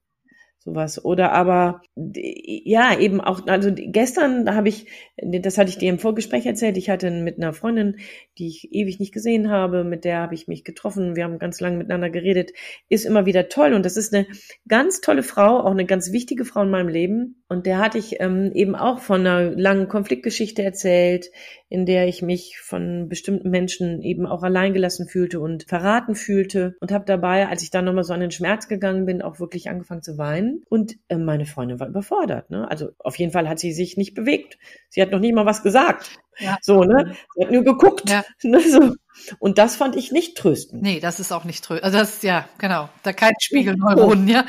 [0.64, 1.04] sowas.
[1.04, 6.46] Oder aber ja, eben auch, also gestern habe ich, das hatte ich dir im Vorgespräch
[6.46, 7.98] erzählt, ich hatte mit einer Freundin,
[8.38, 11.60] die ich ewig nicht gesehen habe, mit der habe ich mich getroffen, wir haben ganz
[11.60, 12.52] lange miteinander geredet,
[12.90, 14.28] ist immer wieder toll und das ist eine
[14.68, 17.44] ganz tolle Frau, auch eine ganz wichtige Frau in meinem Leben.
[17.50, 21.32] Und der hatte ich ähm, eben auch von einer langen Konfliktgeschichte erzählt,
[21.72, 26.92] in der ich mich von bestimmten Menschen eben auch alleingelassen fühlte und verraten fühlte und
[26.92, 30.04] habe dabei, als ich dann nochmal so an den Schmerz gegangen bin, auch wirklich angefangen
[30.04, 30.64] zu weinen.
[30.68, 32.50] Und äh, meine Freundin war überfordert.
[32.50, 32.70] Ne?
[32.70, 34.58] Also auf jeden Fall hat sie sich nicht bewegt.
[34.90, 36.20] Sie hat noch nie mal was gesagt.
[36.40, 36.58] Ja.
[36.62, 37.16] So, ne?
[37.36, 38.10] Sie hat nur geguckt.
[38.10, 38.26] Ja.
[38.44, 38.60] Ne?
[38.60, 38.96] So.
[39.40, 40.82] Und das fand ich nicht tröstend.
[40.82, 41.86] Nee, das ist auch nicht tröstend.
[41.86, 42.90] Also das ist ja, genau.
[43.04, 44.46] Da kein Spiegelneuronen, ja.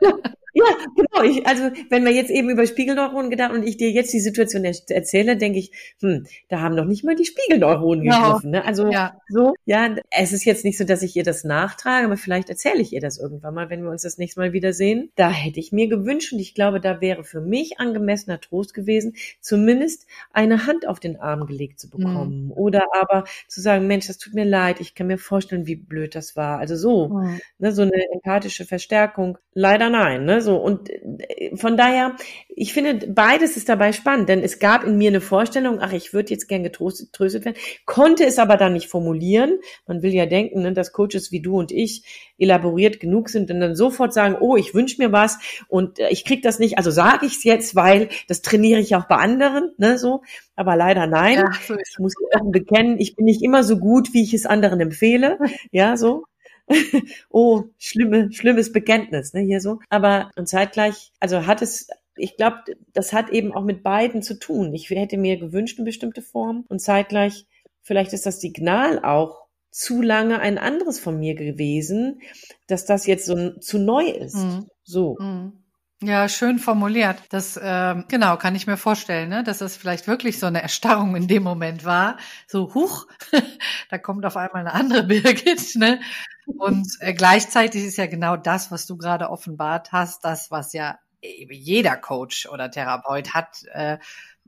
[0.00, 0.12] Ja,
[0.54, 1.22] genau.
[1.24, 4.64] Ich, also wenn wir jetzt eben über Spiegelneuronen gedacht und ich dir jetzt die Situation
[4.64, 8.26] erzähle, denke ich, hm, da haben noch nicht mal die Spiegelneuronen genau.
[8.26, 8.50] gegriffen.
[8.50, 8.64] Ne?
[8.64, 9.20] Also ja.
[9.28, 12.80] so, ja, es ist jetzt nicht so, dass ich ihr das nachtrage, aber vielleicht erzähle
[12.80, 15.10] ich ihr das irgendwann mal, wenn wir uns das nächste Mal wiedersehen.
[15.16, 19.14] Da hätte ich mir gewünscht und ich glaube, da wäre für mich angemessener Trost gewesen,
[19.40, 22.46] zumindest eine Hand auf den Arm gelegt zu bekommen.
[22.46, 22.52] Mhm.
[22.52, 26.14] Oder aber zu sagen, Mensch, das tut mir leid, ich kann mir vorstellen, wie blöd
[26.14, 26.58] das war.
[26.58, 27.40] Also so, mhm.
[27.58, 29.38] ne, so eine empathische Verstärkung.
[29.52, 30.40] Leider nein, ne?
[30.44, 32.16] So, und äh, von daher,
[32.48, 36.12] ich finde, beides ist dabei spannend, denn es gab in mir eine Vorstellung, ach, ich
[36.12, 39.58] würde jetzt gern getröstet getröstet werden, konnte es aber dann nicht formulieren.
[39.86, 42.04] Man will ja denken, ne, dass Coaches wie du und ich
[42.38, 46.24] elaboriert genug sind und dann sofort sagen, oh, ich wünsche mir was und äh, ich
[46.24, 49.72] krieg das nicht, also sage ich es jetzt, weil das trainiere ich auch bei anderen,
[49.78, 50.22] ne, so.
[50.56, 51.38] Aber leider nein.
[51.38, 54.46] Ja, so ich muss offen bekennen, ich bin nicht immer so gut, wie ich es
[54.46, 55.38] anderen empfehle.
[55.72, 56.24] Ja, so.
[57.30, 59.80] oh, schlimme, schlimmes Bekenntnis, ne, hier so.
[59.88, 62.58] Aber und zeitgleich, also hat es ich glaube,
[62.92, 64.72] das hat eben auch mit beiden zu tun.
[64.72, 67.46] Ich hätte mir gewünscht eine bestimmte Form und zeitgleich
[67.82, 72.20] vielleicht ist das Signal auch zu lange ein anderes von mir gewesen,
[72.68, 74.36] dass das jetzt so zu neu ist.
[74.36, 74.66] Mhm.
[74.84, 75.16] So.
[75.18, 75.63] Mhm.
[76.02, 77.16] Ja, schön formuliert.
[77.30, 79.42] Das ähm, genau kann ich mir vorstellen, ne?
[79.42, 82.18] dass das vielleicht wirklich so eine Erstarrung in dem Moment war.
[82.46, 83.06] So, huch,
[83.90, 85.76] da kommt auf einmal eine andere Birgit.
[85.76, 86.00] Ne?
[86.46, 90.98] Und äh, gleichzeitig ist ja genau das, was du gerade offenbart hast, das, was ja
[91.22, 93.62] jeder Coach oder Therapeut hat.
[93.72, 93.98] Äh,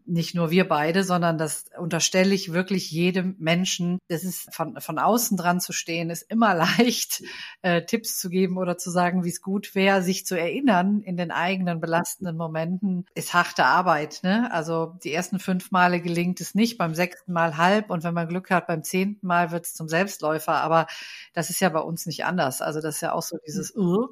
[0.07, 3.99] nicht nur wir beide, sondern das unterstelle ich wirklich jedem Menschen.
[4.09, 7.23] Das ist von, von außen dran zu stehen, ist immer leicht,
[7.63, 11.17] äh, Tipps zu geben oder zu sagen, wie es gut wäre, sich zu erinnern in
[11.17, 14.21] den eigenen belastenden Momenten, ist harte Arbeit.
[14.23, 14.53] Ne?
[14.53, 18.29] Also die ersten fünf Male gelingt es nicht, beim sechsten Mal halb und wenn man
[18.29, 20.55] Glück hat, beim zehnten Mal wird es zum Selbstläufer.
[20.55, 20.87] Aber
[21.35, 22.63] das ist ja bei uns nicht anders.
[22.63, 24.09] Also das ist ja auch so dieses uh.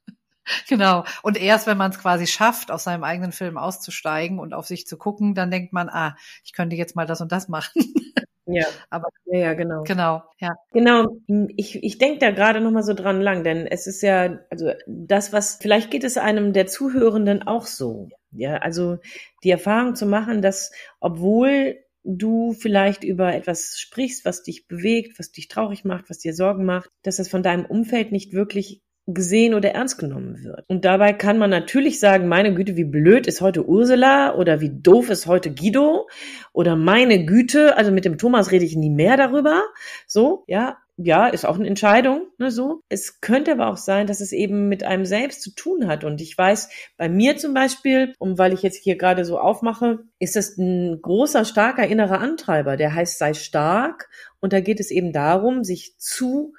[0.68, 1.04] Genau.
[1.22, 4.86] Und erst wenn man es quasi schafft, aus seinem eigenen Film auszusteigen und auf sich
[4.86, 7.72] zu gucken, dann denkt man, ah, ich könnte jetzt mal das und das machen.
[8.44, 9.84] Ja, aber ja, ja, genau.
[9.84, 10.56] Genau, ja.
[10.72, 11.16] Genau,
[11.56, 14.72] ich, ich denke da gerade noch mal so dran lang, denn es ist ja, also
[14.88, 18.08] das, was, vielleicht geht es einem der Zuhörenden auch so.
[18.32, 18.98] Ja, also
[19.44, 25.30] die Erfahrung zu machen, dass obwohl du vielleicht über etwas sprichst, was dich bewegt, was
[25.30, 29.54] dich traurig macht, was dir Sorgen macht, dass das von deinem Umfeld nicht wirklich gesehen
[29.54, 30.64] oder ernst genommen wird.
[30.68, 34.70] Und dabei kann man natürlich sagen, meine Güte, wie blöd ist heute Ursula oder wie
[34.70, 36.08] doof ist heute Guido
[36.52, 39.62] oder meine Güte, also mit dem Thomas rede ich nie mehr darüber.
[40.06, 42.82] So, ja, ja, ist auch eine Entscheidung, ne, so.
[42.88, 46.04] Es könnte aber auch sein, dass es eben mit einem selbst zu tun hat.
[46.04, 50.00] Und ich weiß, bei mir zum Beispiel, und weil ich jetzt hier gerade so aufmache,
[50.18, 54.10] ist es ein großer, starker innerer Antreiber, der heißt, sei stark.
[54.40, 56.52] Und da geht es eben darum, sich zu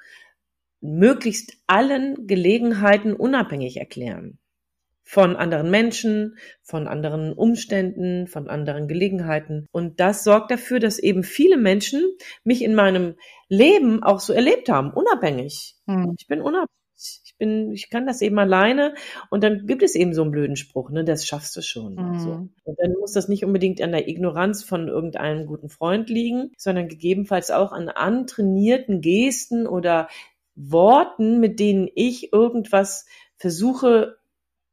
[0.84, 4.38] möglichst allen Gelegenheiten unabhängig erklären.
[5.02, 9.66] Von anderen Menschen, von anderen Umständen, von anderen Gelegenheiten.
[9.70, 12.02] Und das sorgt dafür, dass eben viele Menschen
[12.42, 13.14] mich in meinem
[13.48, 15.74] Leben auch so erlebt haben, unabhängig.
[15.86, 16.14] Hm.
[16.18, 16.68] Ich bin unabhängig.
[16.96, 18.94] Ich bin, ich kann das eben alleine.
[19.28, 21.96] Und dann gibt es eben so einen blöden Spruch, ne, das schaffst du schon.
[21.96, 22.18] Mhm.
[22.20, 22.30] So.
[22.30, 26.88] Und dann muss das nicht unbedingt an der Ignoranz von irgendeinem guten Freund liegen, sondern
[26.88, 30.08] gegebenenfalls auch an antrainierten Gesten oder
[30.56, 34.18] Worten, mit denen ich irgendwas versuche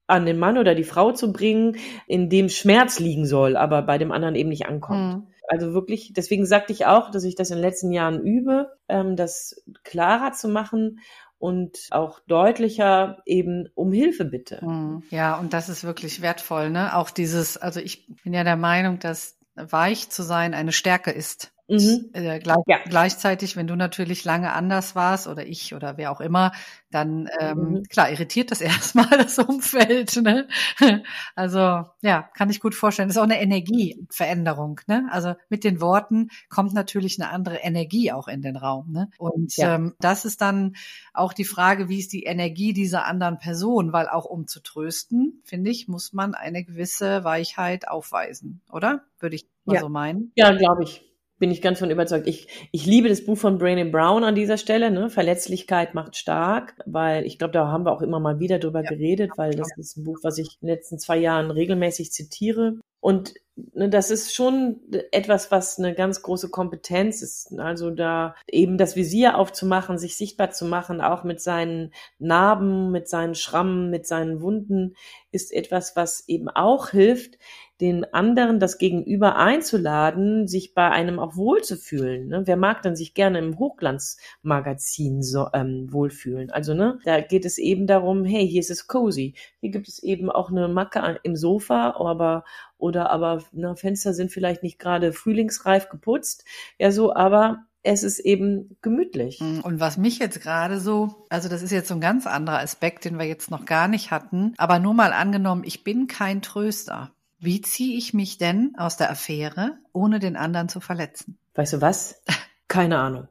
[0.08, 3.98] an den Mann oder die Frau zu bringen, in dem Schmerz liegen soll, aber bei
[3.98, 5.16] dem anderen eben nicht ankommt.
[5.16, 5.28] Mhm.
[5.48, 9.16] Also wirklich, deswegen sagte ich auch, dass ich das in den letzten Jahren übe, ähm,
[9.16, 11.00] das klarer zu machen
[11.40, 14.64] und auch deutlicher eben um Hilfe bitte.
[14.64, 15.04] Mhm.
[15.10, 16.96] Ja, und das ist wirklich wertvoll, ne?
[16.96, 21.52] Auch dieses, also ich bin ja der Meinung, dass weich zu sein eine Stärke ist.
[21.72, 22.10] Mhm.
[22.12, 22.80] Äh, gleich, ja.
[22.84, 26.52] Gleichzeitig, wenn du natürlich lange anders warst oder ich oder wer auch immer,
[26.90, 27.84] dann ähm, mhm.
[27.84, 30.18] klar irritiert das erstmal das Umfeld.
[30.18, 30.48] Ne?
[31.36, 31.60] Also
[32.02, 33.08] ja, kann ich gut vorstellen.
[33.08, 34.82] Das ist auch eine Energieveränderung.
[34.88, 35.08] Ne?
[35.12, 38.92] Also mit den Worten kommt natürlich eine andere Energie auch in den Raum.
[38.92, 39.10] Ne?
[39.18, 39.76] Und ja.
[39.76, 40.76] ähm, das ist dann
[41.14, 43.94] auch die Frage, wie ist die Energie dieser anderen Person?
[43.94, 49.04] Weil auch um zu trösten, finde ich, muss man eine gewisse Weichheit aufweisen, oder?
[49.20, 49.82] Würde ich mal ja.
[49.82, 50.32] so meinen.
[50.36, 51.11] Ja, glaube ich
[51.42, 52.28] bin ich ganz von überzeugt.
[52.28, 55.10] Ich, ich liebe das Buch von Brené Brown an dieser Stelle, ne?
[55.10, 58.90] Verletzlichkeit macht stark, weil ich glaube, da haben wir auch immer mal wieder drüber ja.
[58.92, 62.76] geredet, weil das ist ein Buch, was ich in den letzten zwei Jahren regelmäßig zitiere.
[63.00, 63.34] Und
[63.74, 64.80] das ist schon
[65.12, 67.58] etwas, was eine ganz große Kompetenz ist.
[67.60, 73.08] Also da eben das Visier aufzumachen, sich sichtbar zu machen, auch mit seinen Narben, mit
[73.08, 74.96] seinen Schrammen, mit seinen Wunden,
[75.32, 77.38] ist etwas, was eben auch hilft,
[77.82, 82.28] den anderen, das Gegenüber einzuladen, sich bei einem auch wohlzufühlen.
[82.28, 82.44] Ne?
[82.46, 86.52] Wer mag dann sich gerne im Hochglanzmagazin so, ähm, wohlfühlen?
[86.52, 89.34] Also ne, da geht es eben darum, hey, hier ist es cozy.
[89.60, 92.44] Hier gibt es eben auch eine Macke im Sofa, aber
[92.82, 96.44] oder aber na, Fenster sind vielleicht nicht gerade frühlingsreif geputzt.
[96.80, 99.40] Ja, so, aber es ist eben gemütlich.
[99.40, 102.60] Mm, und was mich jetzt gerade so, also das ist jetzt so ein ganz anderer
[102.60, 106.42] Aspekt, den wir jetzt noch gar nicht hatten, aber nur mal angenommen, ich bin kein
[106.42, 107.12] Tröster.
[107.40, 111.38] Wie ziehe ich mich denn aus der Affäre, ohne den anderen zu verletzen?
[111.56, 112.22] Weißt du was?
[112.68, 113.28] Keine Ahnung.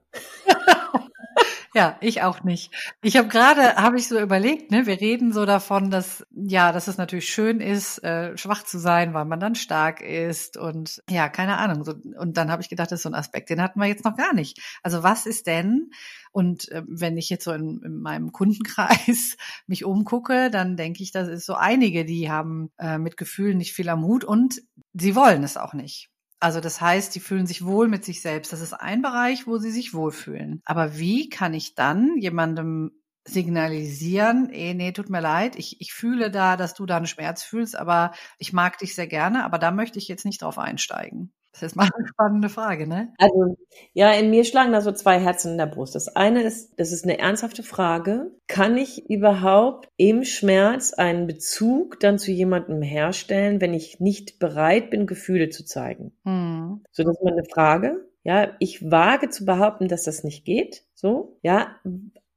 [1.72, 2.72] Ja, ich auch nicht.
[3.00, 6.88] Ich habe gerade, habe ich so überlegt, ne, wir reden so davon, dass ja, dass
[6.88, 11.28] es natürlich schön ist, äh, schwach zu sein, weil man dann stark ist und ja,
[11.28, 11.84] keine Ahnung.
[11.84, 14.04] So, und dann habe ich gedacht, das ist so ein Aspekt, den hatten wir jetzt
[14.04, 14.60] noch gar nicht.
[14.82, 15.92] Also was ist denn?
[16.32, 19.36] Und äh, wenn ich jetzt so in, in meinem Kundenkreis
[19.68, 23.74] mich umgucke, dann denke ich, das ist so einige, die haben äh, mit Gefühlen nicht
[23.74, 24.60] viel am Hut und
[24.94, 26.09] sie wollen es auch nicht.
[26.40, 28.52] Also das heißt, die fühlen sich wohl mit sich selbst.
[28.52, 30.62] Das ist ein Bereich, wo sie sich wohlfühlen.
[30.64, 32.92] Aber wie kann ich dann jemandem
[33.26, 37.42] signalisieren, eh, nee, tut mir leid, ich, ich fühle da, dass du da einen Schmerz
[37.42, 41.32] fühlst, aber ich mag dich sehr gerne, aber da möchte ich jetzt nicht drauf einsteigen.
[41.52, 43.12] Das ist mal eine spannende Frage, ne?
[43.18, 43.56] Also,
[43.92, 45.94] ja, in mir schlagen da so zwei Herzen in der Brust.
[45.94, 48.30] Das eine ist, das ist eine ernsthafte Frage.
[48.46, 54.90] Kann ich überhaupt im Schmerz einen Bezug dann zu jemandem herstellen, wenn ich nicht bereit
[54.90, 56.12] bin, Gefühle zu zeigen?
[56.24, 56.84] Hm.
[56.92, 58.08] So, das ist mal eine Frage.
[58.22, 60.84] Ja, ich wage zu behaupten, dass das nicht geht.
[60.94, 61.76] So, ja,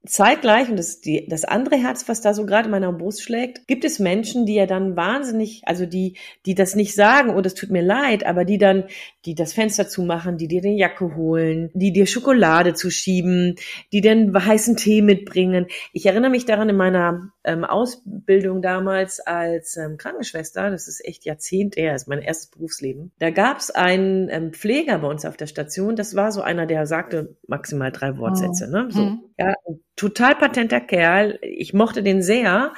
[0.06, 3.24] Zeitgleich, und das ist die, das andere Herz, was da so gerade in meiner Brust
[3.24, 7.40] schlägt, gibt es Menschen, die ja dann wahnsinnig, also die, die das nicht sagen, oh,
[7.40, 8.84] das tut mir leid, aber die dann,
[9.24, 13.56] die das Fenster zumachen, die dir den Jacke holen, die dir Schokolade zuschieben,
[13.94, 15.68] die den heißen Tee mitbringen.
[15.94, 21.24] Ich erinnere mich daran in meiner ähm, Ausbildung damals als ähm, Krankenschwester, das ist echt
[21.24, 23.14] Jahrzehnte her, ist mein erstes Berufsleben.
[23.20, 26.66] Da gab es einen ähm, Pfleger bei uns auf der Station, das war so einer,
[26.66, 28.72] der sagte maximal drei Wortsätze, oh.
[28.72, 28.88] ne?
[28.90, 29.24] So, mhm.
[29.50, 29.56] Ja,
[29.96, 31.40] total patenter Kerl.
[31.42, 32.74] Ich mochte den sehr,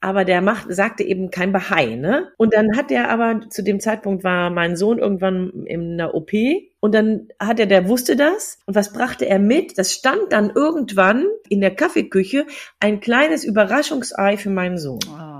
[0.00, 2.32] aber der macht, sagte eben kein Bahai, ne?
[2.36, 6.32] Und dann hat der aber, zu dem Zeitpunkt war mein Sohn irgendwann in einer OP
[6.80, 8.58] und dann hat er, der wusste das.
[8.66, 9.78] Und was brachte er mit?
[9.78, 12.46] Das stand dann irgendwann in der Kaffeeküche
[12.78, 15.00] ein kleines Überraschungsei für meinen Sohn.
[15.08, 15.35] Oh.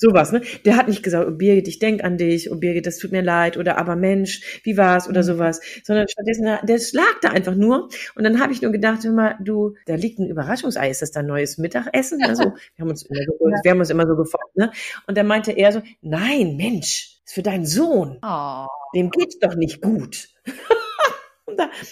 [0.00, 0.42] Sowas, ne?
[0.64, 3.20] Der hat nicht gesagt, oh Birgit, ich denk an dich, oh Birgit, das tut mir
[3.20, 5.26] leid oder aber Mensch, wie war's oder mhm.
[5.26, 9.12] sowas, sondern stattdessen, der lag da einfach nur und dann habe ich nur gedacht, hör
[9.12, 12.22] mal, du, da liegt ein Überraschungsei, ist das dein neues Mittagessen?
[12.22, 12.44] Also,
[12.76, 14.70] wir haben uns immer so, wir haben uns immer so gefragt, ne?
[15.08, 18.18] Und dann meinte er so, nein, Mensch, ist für deinen Sohn.
[18.22, 18.66] Oh.
[18.94, 20.28] Dem geht's doch nicht gut.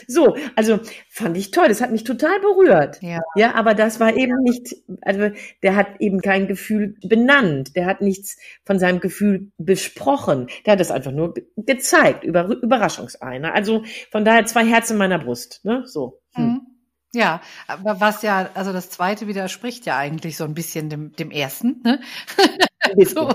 [0.07, 1.69] So, also fand ich toll.
[1.69, 3.03] Das hat mich total berührt.
[3.03, 3.21] Ja.
[3.35, 5.31] ja, aber das war eben nicht, also
[5.63, 7.77] der hat eben kein Gefühl benannt.
[7.77, 10.49] Der hat nichts von seinem Gefühl besprochen.
[10.65, 13.55] Der hat es einfach nur gezeigt, über Überraschungseiner.
[13.55, 15.65] Also von daher zwei Herzen in meiner Brust.
[15.65, 15.83] Ne?
[15.87, 16.21] So.
[16.33, 16.45] Hm.
[16.45, 16.61] Mhm.
[17.15, 21.31] Ja, aber was ja, also das zweite widerspricht ja eigentlich so ein bisschen dem, dem
[21.31, 21.81] ersten.
[21.83, 22.01] Ne?
[23.05, 23.29] so.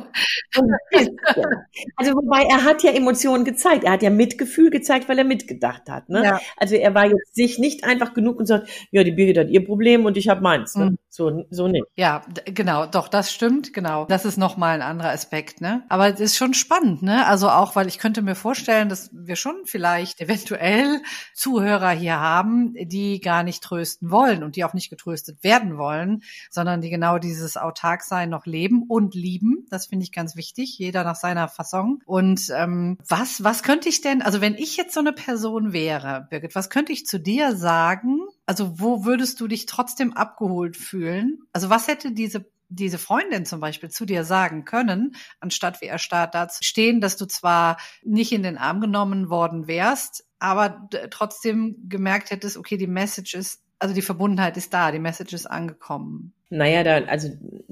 [1.95, 5.89] Also wobei er hat ja Emotionen gezeigt, er hat ja Mitgefühl gezeigt, weil er mitgedacht
[5.89, 6.09] hat.
[6.09, 6.23] Ne?
[6.23, 6.39] Ja.
[6.57, 9.65] Also er war jetzt sich nicht einfach genug und sagt, ja, die Birgit hat ihr
[9.65, 10.75] Problem und ich habe meins.
[10.75, 10.91] Ne?
[10.91, 10.97] Mhm.
[11.13, 11.83] So, so nicht.
[11.97, 14.05] Ja, genau, doch, das stimmt, genau.
[14.05, 15.83] Das ist nochmal ein anderer Aspekt, ne?
[15.89, 17.27] Aber es ist schon spannend, ne?
[17.27, 21.01] Also auch, weil ich könnte mir vorstellen, dass wir schon vielleicht eventuell
[21.33, 26.23] Zuhörer hier haben, die gar nicht trösten wollen und die auch nicht getröstet werden wollen,
[26.49, 29.40] sondern die genau dieses Autarksein noch leben und lieben.
[29.69, 32.01] Das finde ich ganz wichtig, jeder nach seiner Fasson.
[32.06, 36.27] Und ähm, was, was könnte ich denn, also wenn ich jetzt so eine Person wäre,
[36.30, 41.39] Birgit, was könnte ich zu dir sagen, also wo würdest du dich trotzdem abgeholt fühlen?
[41.54, 46.34] Also was hätte diese diese Freundin zum Beispiel zu dir sagen können, anstatt wie erstarrt
[46.34, 51.75] da zu stehen, dass du zwar nicht in den Arm genommen worden wärst, aber trotzdem
[51.88, 56.34] gemerkt hättest, okay, die Message ist, also die Verbundenheit ist da, die Message ist angekommen.
[56.51, 57.29] Naja, da, also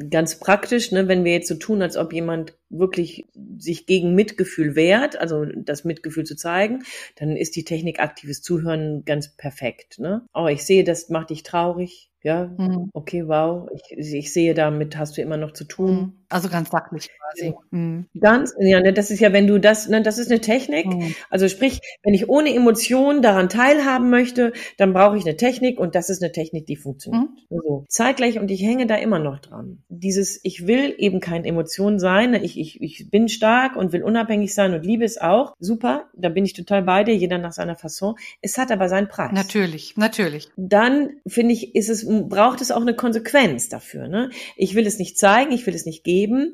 [0.10, 3.26] ganz praktisch, ne, wenn wir jetzt so tun, als ob jemand wirklich
[3.58, 6.84] sich gegen Mitgefühl wehrt, also das Mitgefühl zu zeigen,
[7.16, 10.00] dann ist die Technik aktives Zuhören ganz perfekt.
[10.00, 10.26] Ne?
[10.34, 12.10] Oh, ich sehe, das macht dich traurig.
[12.22, 12.90] Ja, mhm.
[12.94, 13.70] okay, wow.
[13.74, 15.92] Ich, ich sehe, damit hast du immer noch zu tun.
[15.92, 16.14] Mhm.
[16.28, 17.54] Also ganz sachlich quasi.
[17.72, 18.08] Mhm.
[18.20, 20.86] Ganz, ja, ne, das ist ja, wenn du das, ne, das ist eine Technik.
[20.86, 21.16] Mhm.
[21.30, 25.96] Also sprich, wenn ich ohne Emotionen daran teilhaben möchte, dann brauche ich eine Technik und
[25.96, 27.30] das ist eine Technik, die funktioniert.
[27.50, 27.58] Mhm.
[27.58, 29.84] Also, zeitgleich und ich hänge da immer noch dran.
[29.88, 34.04] Dieses, ich will eben keine Emotionen sein, ne, ich, ich, ich bin stark und will
[34.04, 35.54] unabhängig sein und liebe es auch.
[35.60, 38.16] Super, da bin ich total bei dir, jeder nach seiner Fasson.
[38.42, 39.32] Es hat aber seinen Preis.
[39.32, 40.50] Natürlich, natürlich.
[40.58, 44.08] Dann finde ich, ist es, braucht es auch eine Konsequenz dafür.
[44.08, 44.30] Ne?
[44.56, 46.54] Ich will es nicht zeigen, ich will es nicht geben.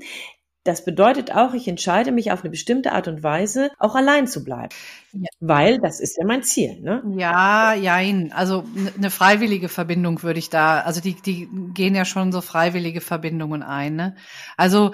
[0.65, 4.43] Das bedeutet auch, ich entscheide mich auf eine bestimmte Art und Weise, auch allein zu
[4.43, 4.69] bleiben.
[5.13, 5.29] Ja.
[5.39, 7.03] Weil das ist ja mein Ziel, ne?
[7.17, 8.31] Ja, jein.
[8.33, 8.65] Also
[8.97, 13.61] eine freiwillige Verbindung würde ich da, also die, die gehen ja schon so freiwillige Verbindungen
[13.61, 13.95] ein.
[13.95, 14.15] Ne?
[14.57, 14.91] Also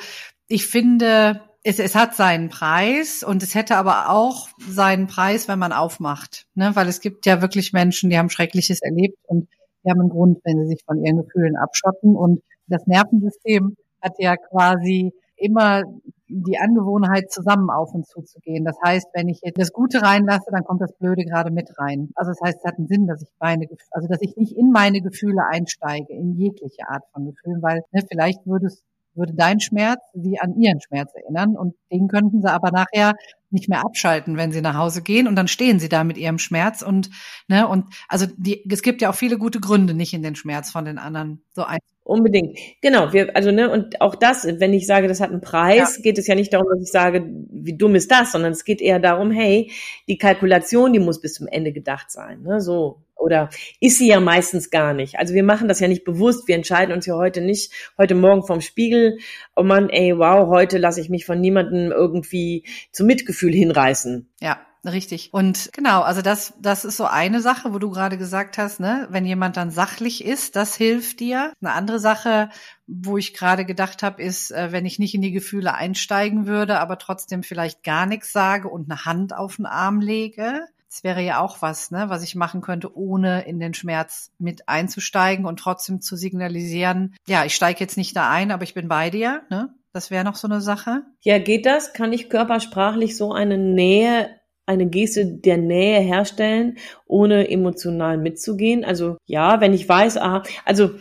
[0.51, 5.59] ich finde, es, es hat seinen Preis und es hätte aber auch seinen Preis, wenn
[5.59, 6.47] man aufmacht.
[6.55, 6.71] Ne?
[6.73, 9.47] Weil es gibt ja wirklich Menschen, die haben Schreckliches erlebt und
[9.83, 12.15] die haben einen Grund, wenn sie sich von ihren Gefühlen abschotten.
[12.15, 15.83] Und das Nervensystem hat ja quasi immer
[16.27, 18.63] die Angewohnheit, zusammen auf und zu zu gehen.
[18.63, 22.09] Das heißt, wenn ich jetzt das Gute reinlasse, dann kommt das Blöde gerade mit rein.
[22.15, 24.71] Also das heißt, es hat einen Sinn, dass ich meine, also dass ich nicht in
[24.71, 28.81] meine Gefühle einsteige, in jegliche Art von Gefühlen, weil ne, vielleicht würde es
[29.21, 33.13] würde dein Schmerz sie an ihren Schmerz erinnern und den könnten sie aber nachher
[33.49, 36.39] nicht mehr abschalten, wenn sie nach Hause gehen und dann stehen sie da mit ihrem
[36.39, 37.09] Schmerz und
[37.47, 40.71] ne und also die es gibt ja auch viele gute Gründe, nicht in den Schmerz
[40.71, 42.57] von den anderen so ein Unbedingt.
[42.81, 46.01] Genau, wir, also, ne, und auch das, wenn ich sage, das hat einen Preis, ja.
[46.01, 48.81] geht es ja nicht darum, dass ich sage, wie dumm ist das, sondern es geht
[48.81, 49.71] eher darum, hey,
[50.07, 52.41] die Kalkulation, die muss bis zum Ende gedacht sein.
[52.41, 52.59] Ne?
[52.59, 55.19] So, oder ist sie ja meistens gar nicht.
[55.19, 56.47] Also wir machen das ja nicht bewusst.
[56.47, 59.19] Wir entscheiden uns ja heute nicht, heute Morgen vom Spiegel,
[59.55, 64.29] oh Mann, ey, wow, heute lasse ich mich von niemandem irgendwie zum Mitgefühl hinreißen.
[64.41, 64.59] Ja.
[64.83, 65.29] Richtig.
[65.31, 69.07] Und genau, also das, das ist so eine Sache, wo du gerade gesagt hast, ne,
[69.11, 71.53] wenn jemand dann sachlich ist, das hilft dir.
[71.61, 72.49] Eine andere Sache,
[72.87, 76.79] wo ich gerade gedacht habe, ist, äh, wenn ich nicht in die Gefühle einsteigen würde,
[76.79, 80.65] aber trotzdem vielleicht gar nichts sage und eine Hand auf den Arm lege.
[80.91, 84.67] Das wäre ja auch was, ne, was ich machen könnte, ohne in den Schmerz mit
[84.67, 88.89] einzusteigen und trotzdem zu signalisieren, ja, ich steige jetzt nicht da ein, aber ich bin
[88.89, 89.73] bei dir, ne?
[89.93, 91.03] Das wäre noch so eine Sache.
[91.21, 91.93] Ja, geht das?
[91.93, 94.40] Kann ich körpersprachlich so eine Nähe
[94.71, 98.83] eine Geste der Nähe herstellen, ohne emotional mitzugehen.
[98.83, 100.91] Also ja, wenn ich weiß, ah, also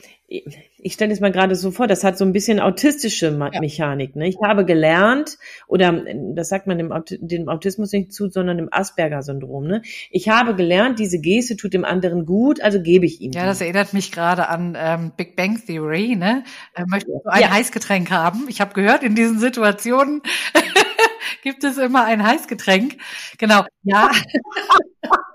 [0.82, 4.16] ich stelle es mal gerade so vor, das hat so ein bisschen autistische Mechanik.
[4.16, 4.28] Ne?
[4.28, 6.04] Ich habe gelernt, oder
[6.34, 9.66] das sagt man dem, dem Autismus nicht zu, sondern dem Asperger-Syndrom.
[9.66, 9.82] Ne?
[10.10, 13.32] Ich habe gelernt, diese Geste tut dem anderen gut, also gebe ich ihm.
[13.32, 16.16] Ja, das erinnert mich gerade an ähm, Big Bang Theory.
[16.16, 16.44] Ne?
[16.74, 17.50] Äh, möchtest du ein ja.
[17.50, 18.46] Heißgetränk haben?
[18.48, 20.22] Ich habe gehört, in diesen Situationen
[21.42, 22.96] gibt es immer ein Heißgetränk.
[23.38, 23.64] Genau.
[23.82, 24.10] Ja.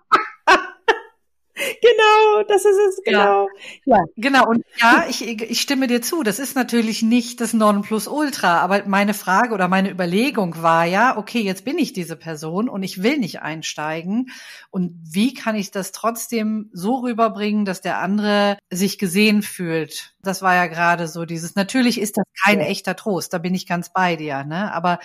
[1.81, 3.47] Genau, das ist es, genau.
[3.85, 3.97] Ja.
[3.97, 4.03] ja.
[4.15, 6.23] Genau, und ja, ich, ich stimme dir zu.
[6.23, 11.41] Das ist natürlich nicht das Nonplusultra, aber meine Frage oder meine Überlegung war ja, okay,
[11.41, 14.29] jetzt bin ich diese Person und ich will nicht einsteigen.
[14.69, 20.13] Und wie kann ich das trotzdem so rüberbringen, dass der andere sich gesehen fühlt?
[20.21, 22.65] Das war ja gerade so dieses, natürlich ist das kein ja.
[22.65, 24.73] echter Trost, da bin ich ganz bei dir, ne?
[24.73, 24.99] Aber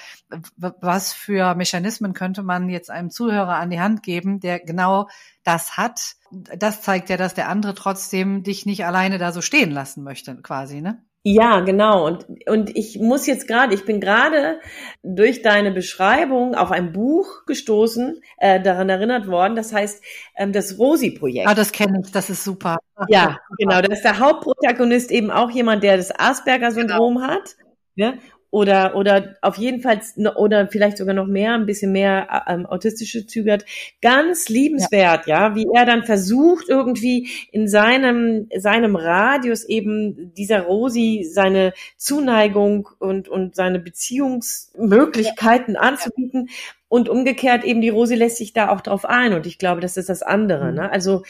[0.56, 5.08] was für Mechanismen könnte man jetzt einem Zuhörer an die Hand geben, der genau
[5.44, 9.70] das hat, das zeigt ja, dass der andere trotzdem dich nicht alleine da so stehen
[9.70, 11.02] lassen möchte, quasi, ne?
[11.22, 12.06] Ja, genau.
[12.06, 14.58] Und, und ich muss jetzt gerade, ich bin gerade
[15.02, 19.54] durch deine Beschreibung auf ein Buch gestoßen, äh, daran erinnert worden.
[19.54, 20.02] Das heißt,
[20.36, 21.46] ähm, das Rosi-Projekt.
[21.46, 22.78] Ah, das kenne ich, das ist super.
[23.08, 23.82] Ja, genau.
[23.82, 27.26] Da ist der Hauptprotagonist eben auch jemand, der das Asperger-Syndrom genau.
[27.26, 27.56] hat.
[27.96, 28.14] Ja?
[28.50, 30.00] Oder oder auf jeden Fall
[30.36, 33.64] oder vielleicht sogar noch mehr, ein bisschen mehr ähm, autistische Züge hat,
[34.02, 35.48] ganz liebenswert, ja.
[35.48, 42.88] ja, wie er dann versucht irgendwie in seinem seinem Radius eben dieser Rosi seine Zuneigung
[42.98, 45.80] und und seine Beziehungsmöglichkeiten ja.
[45.80, 46.48] anzubieten
[46.88, 49.96] und umgekehrt eben die Rosi lässt sich da auch drauf ein und ich glaube, das
[49.96, 50.74] ist das andere, mhm.
[50.74, 50.90] ne?
[50.90, 51.22] Also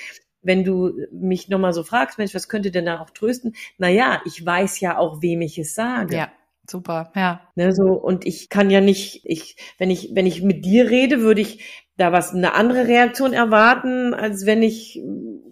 [0.43, 3.55] wenn du mich nochmal so fragst, Mensch, was könnte denn da auch trösten?
[3.77, 6.17] Naja, ich weiß ja auch, wem ich es sage.
[6.17, 6.33] Ja.
[6.71, 7.41] Super, ja.
[7.57, 11.21] Ne, so, und ich kann ja nicht, ich, wenn ich, wenn ich mit dir rede,
[11.21, 15.03] würde ich da was, eine andere Reaktion erwarten, als wenn ich,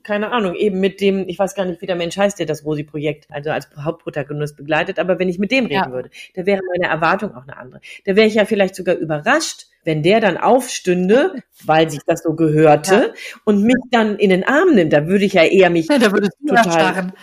[0.04, 2.64] keine Ahnung, eben mit dem, ich weiß gar nicht, wie der Mensch heißt, der das
[2.64, 5.90] Rosi-Projekt, also als Hauptprotagonist begleitet, aber wenn ich mit dem reden ja.
[5.90, 7.80] würde, da wäre meine Erwartung auch eine andere.
[8.04, 12.34] Da wäre ich ja vielleicht sogar überrascht, wenn der dann aufstünde, weil sich das so
[12.34, 13.12] gehörte, ja.
[13.44, 16.12] und mich dann in den Arm nimmt, da würde ich ja eher mich ja, da
[16.12, 17.12] würdest du total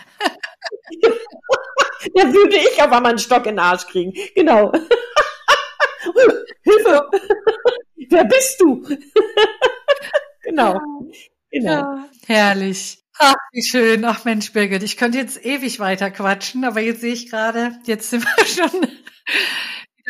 [2.14, 4.12] Da würde ich aber mal einen Stock in den Arsch kriegen.
[4.34, 4.72] Genau.
[6.62, 7.10] Hilfe!
[8.08, 8.82] Wer bist du?
[10.42, 10.80] genau.
[11.50, 11.70] genau.
[11.70, 12.98] Ja, herrlich.
[13.18, 14.04] Ach, wie schön.
[14.04, 18.10] Ach Mensch, Birgit, ich könnte jetzt ewig weiter quatschen, aber jetzt sehe ich gerade, jetzt
[18.10, 18.88] sind wir schon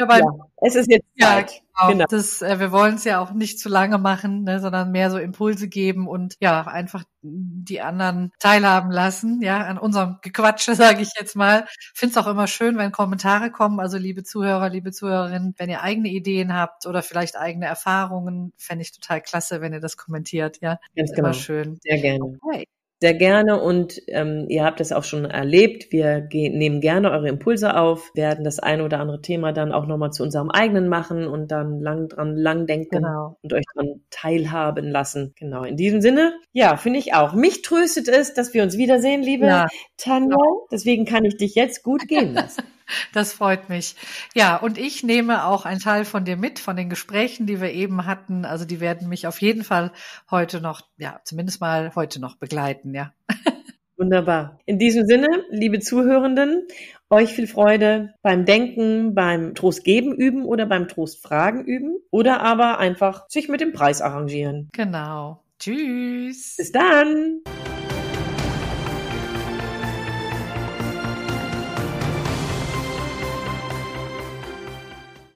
[0.04, 0.20] beim.
[0.20, 0.30] Ja,
[0.62, 1.50] es ist jetzt Zeit.
[1.52, 1.92] Ja, Genau.
[1.92, 2.04] genau.
[2.08, 5.18] Das, äh, wir wollen es ja auch nicht zu lange machen, ne, sondern mehr so
[5.18, 11.10] Impulse geben und ja, einfach die anderen teilhaben lassen, ja, an unserem Gequatsche, sage ich
[11.18, 11.66] jetzt mal.
[11.94, 13.80] Finde es auch immer schön, wenn Kommentare kommen.
[13.80, 18.82] Also liebe Zuhörer, liebe Zuhörerinnen, wenn ihr eigene Ideen habt oder vielleicht eigene Erfahrungen, fände
[18.82, 20.78] ich total klasse, wenn ihr das kommentiert, ja.
[20.96, 21.28] Ganz genau.
[21.28, 21.78] Immer schön.
[21.82, 22.36] Sehr gerne.
[22.40, 22.66] Okay.
[23.00, 25.92] Sehr gerne und ähm, ihr habt es auch schon erlebt.
[25.92, 29.86] Wir gehen, nehmen gerne eure Impulse auf, werden das eine oder andere Thema dann auch
[29.86, 33.36] nochmal zu unserem eigenen machen und dann lang dran lang denken genau.
[33.42, 35.34] und euch dran teilhaben lassen.
[35.38, 37.34] Genau, in diesem Sinne, ja, finde ich auch.
[37.34, 39.66] Mich tröstet es, dass wir uns wiedersehen, liebe ja.
[39.98, 40.36] Tanja.
[40.70, 42.62] Deswegen kann ich dich jetzt gut gehen lassen.
[43.12, 43.96] Das freut mich.
[44.34, 47.72] Ja, und ich nehme auch einen Teil von dir mit, von den Gesprächen, die wir
[47.72, 48.44] eben hatten.
[48.44, 49.92] Also die werden mich auf jeden Fall
[50.30, 53.12] heute noch, ja, zumindest mal heute noch begleiten, ja.
[53.96, 54.58] Wunderbar.
[54.66, 56.66] In diesem Sinne, liebe Zuhörenden,
[57.08, 62.42] euch viel Freude beim Denken, beim Trost geben üben oder beim Trost fragen üben oder
[62.42, 64.68] aber einfach sich mit dem Preis arrangieren.
[64.72, 65.42] Genau.
[65.58, 66.56] Tschüss.
[66.58, 67.40] Bis dann.